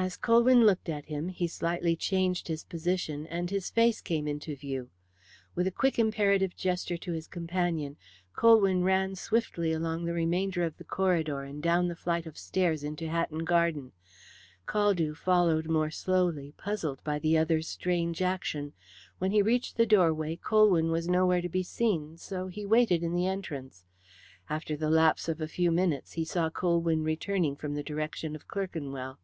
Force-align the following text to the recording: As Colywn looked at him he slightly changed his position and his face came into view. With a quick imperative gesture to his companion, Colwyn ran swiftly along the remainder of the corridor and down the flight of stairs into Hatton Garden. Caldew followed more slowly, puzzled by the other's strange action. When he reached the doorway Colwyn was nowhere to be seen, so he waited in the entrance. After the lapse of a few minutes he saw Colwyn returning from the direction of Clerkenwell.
As 0.00 0.16
Colywn 0.16 0.64
looked 0.64 0.88
at 0.88 1.06
him 1.06 1.26
he 1.28 1.48
slightly 1.48 1.96
changed 1.96 2.46
his 2.46 2.62
position 2.62 3.26
and 3.26 3.50
his 3.50 3.68
face 3.68 4.00
came 4.00 4.28
into 4.28 4.54
view. 4.54 4.90
With 5.56 5.66
a 5.66 5.72
quick 5.72 5.98
imperative 5.98 6.54
gesture 6.54 6.96
to 6.98 7.10
his 7.12 7.26
companion, 7.26 7.96
Colwyn 8.32 8.84
ran 8.84 9.16
swiftly 9.16 9.72
along 9.72 10.04
the 10.04 10.12
remainder 10.14 10.62
of 10.62 10.76
the 10.76 10.84
corridor 10.84 11.42
and 11.42 11.60
down 11.60 11.88
the 11.88 11.96
flight 11.96 12.26
of 12.26 12.38
stairs 12.38 12.84
into 12.84 13.08
Hatton 13.08 13.44
Garden. 13.44 13.90
Caldew 14.66 15.16
followed 15.16 15.68
more 15.68 15.90
slowly, 15.90 16.52
puzzled 16.56 17.02
by 17.02 17.18
the 17.18 17.36
other's 17.36 17.66
strange 17.66 18.22
action. 18.22 18.74
When 19.18 19.32
he 19.32 19.42
reached 19.42 19.76
the 19.76 19.84
doorway 19.84 20.36
Colwyn 20.36 20.92
was 20.92 21.08
nowhere 21.08 21.40
to 21.42 21.48
be 21.48 21.64
seen, 21.64 22.16
so 22.18 22.46
he 22.46 22.64
waited 22.64 23.02
in 23.02 23.14
the 23.14 23.26
entrance. 23.26 23.84
After 24.48 24.76
the 24.76 24.90
lapse 24.90 25.28
of 25.28 25.40
a 25.40 25.48
few 25.48 25.72
minutes 25.72 26.12
he 26.12 26.24
saw 26.24 26.50
Colwyn 26.50 27.02
returning 27.02 27.56
from 27.56 27.74
the 27.74 27.82
direction 27.82 28.36
of 28.36 28.46
Clerkenwell. 28.46 29.18